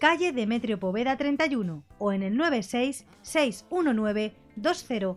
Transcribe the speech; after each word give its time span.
calle 0.00 0.32
Demetrio 0.32 0.80
Poveda 0.80 1.16
31 1.18 1.84
o 1.98 2.12
en 2.12 2.22
el 2.22 2.36
96 2.36 3.04
619 3.20 4.32
2000. 4.56 5.16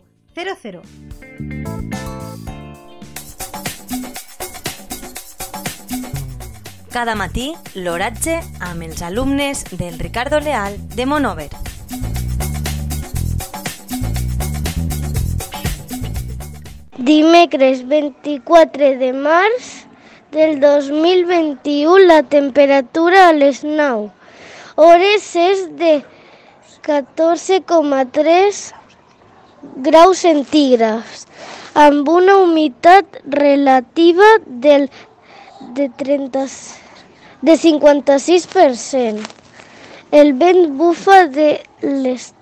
Cada 6.92 7.14
matí, 7.16 7.54
l'oratge 7.74 8.36
amb 8.60 8.84
els 8.84 9.00
alumnes 9.02 9.64
del 9.72 9.98
Ricardo 9.98 10.38
Leal 10.38 10.76
de 10.94 11.06
Monover. 11.06 11.48
Dimecres 16.98 17.86
24 17.88 18.98
de 19.00 19.10
març 19.12 19.72
del 20.30 20.60
2021 20.60 21.98
la 22.04 22.22
temperatura 22.22 23.28
a 23.28 23.32
les 23.32 23.64
9 23.64 24.23
hores 24.76 25.36
és 25.36 25.64
de 25.78 26.02
14,3 26.86 28.62
graus 29.88 30.18
centígrads 30.26 31.26
amb 31.74 32.08
una 32.08 32.36
humitat 32.42 33.20
relativa 33.24 34.28
del 34.46 34.90
de 35.74 35.88
30 36.02 36.46
de 37.42 37.56
56%. 37.58 39.24
El 40.10 40.32
vent 40.38 40.76
bufa 40.78 41.26
de 41.26 41.48
l'est 41.82 42.34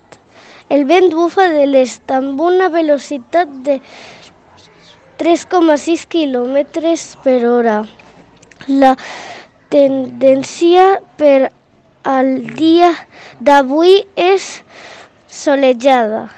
el 0.69 0.85
vent 0.89 1.11
bufa 1.13 1.49
de 1.53 1.65
l'est 1.67 2.11
amb 2.11 2.39
una 2.41 2.69
velocitat 2.73 3.49
de 3.65 3.79
3,6 5.21 6.05
km 6.09 6.55
per 7.23 7.39
hora. 7.45 7.75
La 8.67 8.95
tendència 9.69 10.85
per 11.19 11.51
al 12.03 12.55
dia 12.55 12.91
d'avui 13.39 14.03
és 14.15 14.63
solejada. 15.27 16.29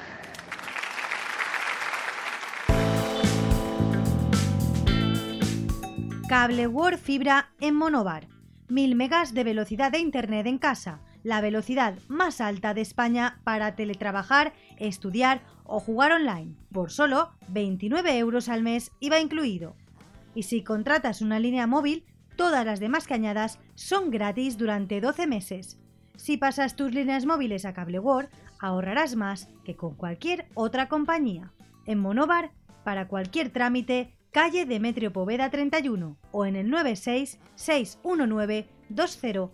Cable 6.28 6.66
World 6.66 6.98
Fibra 6.98 7.50
en 7.60 7.74
Monobar. 7.74 8.28
1000 8.68 8.94
megas 8.96 9.32
de 9.32 9.44
velocidad 9.44 9.92
de 9.92 9.98
Internet 9.98 10.46
en 10.46 10.58
casa, 10.58 11.00
la 11.22 11.40
velocidad 11.40 11.94
más 12.08 12.40
alta 12.40 12.74
de 12.74 12.80
España 12.80 13.40
para 13.44 13.76
teletrabajar, 13.76 14.52
estudiar 14.76 15.40
o 15.64 15.78
jugar 15.78 16.12
online, 16.12 16.54
por 16.72 16.90
solo 16.90 17.30
29 17.48 18.18
euros 18.18 18.48
al 18.48 18.62
mes 18.62 18.92
IVA 19.00 19.20
incluido. 19.20 19.74
Y 20.34 20.44
si 20.44 20.62
contratas 20.62 21.22
una 21.22 21.38
línea 21.38 21.66
móvil, 21.66 22.04
todas 22.36 22.64
las 22.64 22.80
demás 22.80 23.06
cañadas 23.06 23.58
son 23.74 24.10
gratis 24.10 24.56
durante 24.56 25.00
12 25.00 25.26
meses. 25.26 25.78
Si 26.16 26.36
pasas 26.36 26.76
tus 26.76 26.92
líneas 26.92 27.26
móviles 27.26 27.64
a 27.64 27.72
Cable 27.74 27.98
World, 27.98 28.30
ahorrarás 28.58 29.16
más 29.16 29.48
que 29.64 29.76
con 29.76 29.94
cualquier 29.94 30.46
otra 30.54 30.88
compañía. 30.88 31.52
En 31.86 31.98
Monobar, 31.98 32.52
para 32.84 33.08
cualquier 33.08 33.50
trámite, 33.50 34.14
calle 34.30 34.64
Demetrio 34.66 35.12
Poveda 35.12 35.50
31 35.50 36.16
o 36.30 36.46
en 36.46 36.56
el 36.56 36.70
96 36.70 37.38
619 37.54 38.68
2000. 38.88 39.50